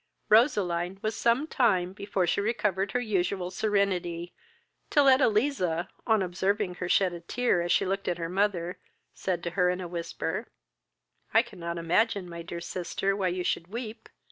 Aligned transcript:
Roseline 0.29 0.97
was 1.03 1.15
some 1.15 1.45
time 1.45 1.93
before 1.93 2.25
she 2.25 2.41
recovered 2.41 2.93
her 2.93 2.99
usual 2.99 3.51
serenity, 3.51 4.33
till 4.89 5.05
Edeliza, 5.05 5.89
on 6.07 6.23
observing 6.23 6.73
her 6.73 6.89
shed 6.89 7.13
a 7.13 7.19
tear 7.19 7.61
as 7.61 7.71
she 7.71 7.85
looked 7.85 8.07
at 8.07 8.17
her 8.17 8.27
mother, 8.27 8.79
said 9.13 9.43
to 9.43 9.51
her, 9.51 9.69
in 9.69 9.79
a 9.79 9.87
whisper, 9.87 10.47
"I 11.35 11.43
cannot 11.43 11.77
imagine, 11.77 12.27
my 12.27 12.41
dear 12.41 12.61
sister, 12.61 13.15
why 13.15 13.27
you 13.27 13.43
should 13.43 13.67
weep. 13.67 14.09